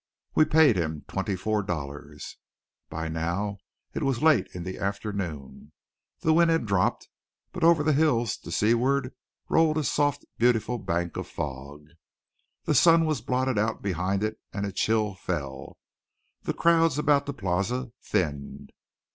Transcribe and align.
We 0.33 0.45
paid 0.45 0.77
him 0.77 1.05
twenty 1.07 1.35
four 1.35 1.61
dollars. 1.61 2.37
By 2.89 3.07
now 3.07 3.59
it 3.93 4.01
was 4.01 4.23
late 4.23 4.47
in 4.55 4.63
the 4.63 4.79
afternoon. 4.79 5.73
The 6.21 6.33
wind 6.33 6.49
had 6.49 6.65
dropped, 6.65 7.07
but 7.51 7.63
over 7.63 7.83
the 7.83 7.93
hills 7.93 8.35
to 8.37 8.51
seaward 8.51 9.13
rolled 9.47 9.77
a 9.77 9.83
soft 9.83 10.25
beautiful 10.39 10.79
bank 10.79 11.17
of 11.17 11.27
fog. 11.27 11.83
The 12.65 12.73
sun 12.73 13.05
was 13.05 13.21
blotted 13.21 13.59
out 13.59 13.83
behind 13.83 14.23
it 14.23 14.39
and 14.51 14.65
a 14.65 14.71
chill 14.71 15.13
fell. 15.13 15.77
The 16.41 16.55
crowds 16.55 16.97
about 16.97 17.27
the 17.27 17.33
Plaza 17.35 17.91
thinned. 18.01 18.71